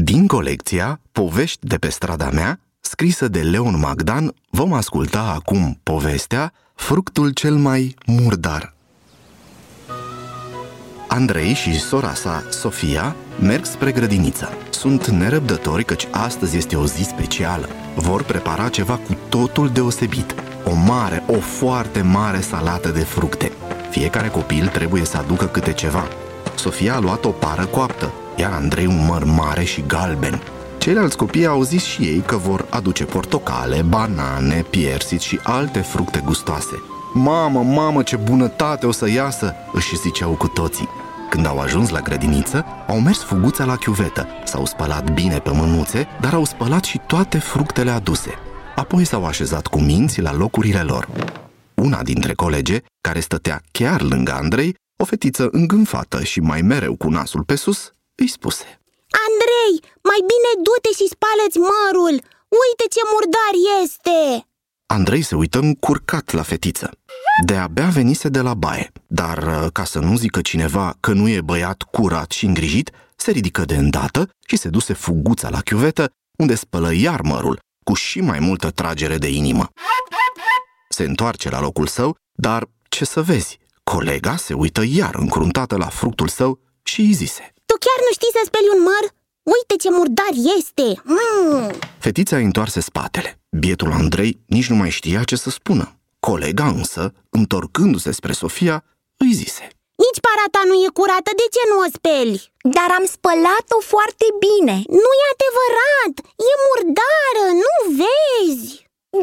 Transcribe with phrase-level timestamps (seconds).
[0.00, 6.52] Din colecția Povești de pe strada mea, scrisă de Leon Magdan, vom asculta acum povestea
[6.74, 8.74] Fructul cel mai murdar.
[11.08, 14.48] Andrei și sora sa, Sofia, merg spre grădiniță.
[14.70, 17.68] Sunt nerăbdători căci astăzi este o zi specială.
[17.96, 20.34] Vor prepara ceva cu totul deosebit.
[20.64, 23.52] O mare, o foarte mare salată de fructe.
[23.90, 26.08] Fiecare copil trebuie să aducă câte ceva.
[26.54, 30.40] Sofia a luat o pară coaptă, iar Andrei un măr mare și galben.
[30.78, 36.22] Ceilalți copii au zis și ei că vor aduce portocale, banane, piersiți și alte fructe
[36.24, 36.82] gustoase.
[37.14, 40.88] Mamă, mamă, ce bunătate o să iasă, își ziceau cu toții.
[41.30, 46.06] Când au ajuns la grădiniță, au mers fuguța la chiuvetă, s-au spălat bine pe mânuțe,
[46.20, 48.30] dar au spălat și toate fructele aduse.
[48.76, 51.08] Apoi s-au așezat cu minți la locurile lor.
[51.74, 57.08] Una dintre colege, care stătea chiar lângă Andrei, o fetiță îngânfată și mai mereu cu
[57.08, 58.66] nasul pe sus, îi spuse
[59.26, 59.74] Andrei,
[60.10, 62.16] mai bine du-te și spală-ți mărul!
[62.62, 64.48] Uite ce murdar este!
[64.86, 66.90] Andrei se uită încurcat la fetiță.
[67.44, 71.40] De-abia venise de la baie, dar uh, ca să nu zică cineva că nu e
[71.40, 76.54] băiat curat și îngrijit, se ridică de îndată și se duse fuguța la chiuvetă, unde
[76.54, 79.68] spălă iar mărul, cu și mai multă tragere de inimă.
[80.88, 85.86] Se întoarce la locul său, dar ce să vezi, colega se uită iar încruntată la
[85.86, 87.57] fructul său și îi zise Tu chiar nu
[88.18, 89.04] știi să speli un măr?
[89.56, 90.88] Uite ce murdar este!
[91.14, 91.70] Mm.
[92.06, 93.30] Fetița îi întoarse spatele.
[93.62, 95.86] Bietul Andrei nici nu mai știa ce să spună.
[96.28, 97.02] Colega însă,
[97.38, 98.76] întorcându-se spre Sofia,
[99.24, 99.64] îi zise
[100.04, 102.38] Nici parata nu e curată, de ce nu o speli?
[102.76, 106.14] Dar am spălat-o foarte bine Nu e adevărat,
[106.50, 108.70] e murdară, nu vezi?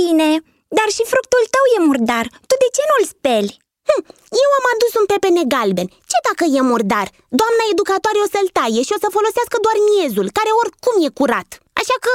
[0.00, 0.30] Bine,
[0.78, 3.52] dar și fructul tău e murdar Tu de ce nu-l speli?
[3.88, 4.00] Hm,
[4.42, 5.88] eu am adus un pepene galben.
[6.10, 7.06] Ce dacă e murdar?
[7.40, 11.48] Doamna educatoare o să-l taie și o să folosească doar miezul Care oricum e curat.
[11.80, 12.12] Așa că...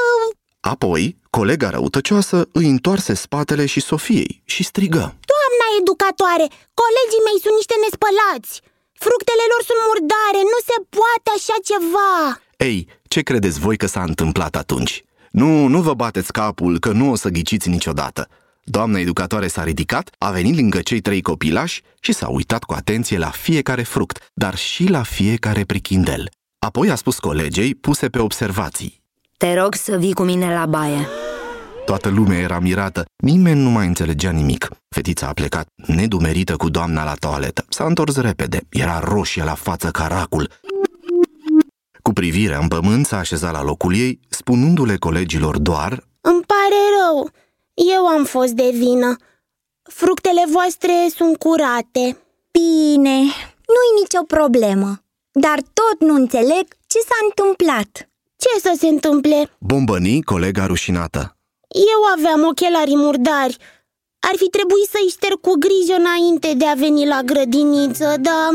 [0.73, 1.03] Apoi,
[1.37, 5.05] colega răutăcioasă îi întoarse spatele și Sofiei și strigă.
[5.33, 6.45] Doamna educatoare,
[6.81, 8.53] colegii mei sunt niște nespălați.
[9.05, 12.13] Fructele lor sunt murdare, nu se poate așa ceva.
[12.69, 12.77] Ei,
[13.13, 14.93] ce credeți voi că s-a întâmplat atunci?
[15.41, 18.21] Nu, nu vă bateți capul că nu o să ghiciți niciodată
[18.69, 23.17] Doamna educatoare s-a ridicat, a venit lângă cei trei copilași și s-a uitat cu atenție
[23.17, 26.29] la fiecare fruct, dar și la fiecare prichindel.
[26.59, 29.01] Apoi a spus colegei, puse pe observații.
[29.37, 31.07] Te rog să vii cu mine la baie.
[31.85, 34.69] Toată lumea era mirată, nimeni nu mai înțelegea nimic.
[34.89, 37.65] Fetița a plecat nedumerită cu doamna la toaletă.
[37.69, 40.49] S-a întors repede, era roșie la față ca racul.
[42.01, 47.31] Cu privirea în pământ s-a așezat la locul ei, spunându-le colegilor doar Îmi pare rău,
[47.95, 49.15] eu am fost de vină.
[49.83, 52.17] Fructele voastre sunt curate.
[52.51, 53.17] Bine,
[53.73, 55.01] nu-i nicio problemă
[55.31, 58.09] Dar tot nu înțeleg ce s-a întâmplat.
[58.35, 59.49] Ce să se întâmple?
[59.59, 61.37] Bombăni colega rușinată.
[61.67, 63.57] Eu aveam ochelarii murdari.
[64.19, 68.51] Ar fi trebuit să-i șterg cu grijă înainte de a veni la grădiniță, dar...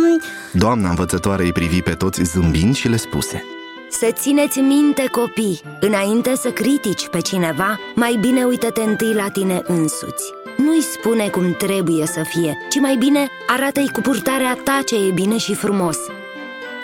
[0.52, 3.51] Doamna învățătoare îi privi pe toți zâmbind și le spuse
[3.98, 9.62] Să țineți minte, copii, înainte să critici pe cineva, mai bine uită-te întâi la tine
[9.66, 10.32] însuți.
[10.56, 15.10] Nu-i spune cum trebuie să fie, ci mai bine arată-i cu purtarea ta ce e
[15.10, 15.96] bine și frumos.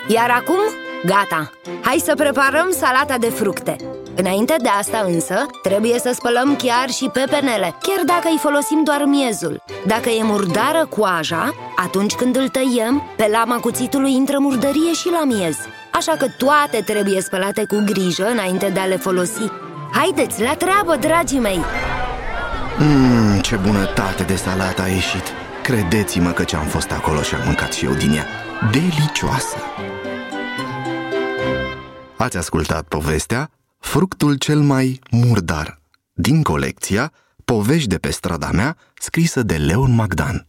[0.09, 0.59] Iar acum,
[1.05, 1.51] gata!
[1.83, 3.77] Hai să preparăm salata de fructe!
[4.17, 9.05] Înainte de asta însă, trebuie să spălăm chiar și pepenele, chiar dacă îi folosim doar
[9.05, 9.63] miezul.
[9.87, 15.25] Dacă e murdară coaja, atunci când îl tăiem, pe lama cuțitului intră murdărie și la
[15.25, 15.57] miez.
[15.99, 19.51] Așa că toate trebuie spălate cu grijă înainte de a le folosi.
[19.93, 21.61] Haideți, la treabă, dragii mei!
[22.79, 25.23] Mmm, ce bunătate de salată a ieșit!
[25.63, 28.27] Credeți-mă că ce am fost acolo și am mâncat și eu din ea.
[28.71, 29.57] Delicioasă!
[32.17, 35.81] Ați ascultat povestea Fructul cel mai murdar
[36.13, 37.13] din colecția
[37.45, 40.48] Povești de pe strada mea, scrisă de Leon Magdan.